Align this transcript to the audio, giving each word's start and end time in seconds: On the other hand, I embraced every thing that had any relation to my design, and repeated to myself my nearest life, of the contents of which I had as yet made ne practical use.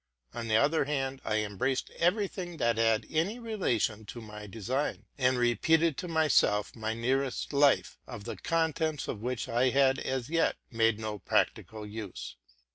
On 0.33 0.47
the 0.47 0.55
other 0.55 0.85
hand, 0.85 1.21
I 1.23 1.43
embraced 1.45 1.91
every 1.99 2.27
thing 2.27 2.57
that 2.57 2.77
had 2.79 3.05
any 3.11 3.37
relation 3.37 4.03
to 4.07 4.19
my 4.19 4.47
design, 4.47 5.05
and 5.15 5.37
repeated 5.37 5.95
to 5.97 6.07
myself 6.07 6.75
my 6.75 6.95
nearest 6.95 7.53
life, 7.53 7.99
of 8.07 8.23
the 8.23 8.35
contents 8.35 9.07
of 9.07 9.21
which 9.21 9.47
I 9.47 9.69
had 9.69 9.99
as 9.99 10.27
yet 10.27 10.55
made 10.71 10.97
ne 10.99 11.19
practical 11.19 11.85
use. 11.85 12.35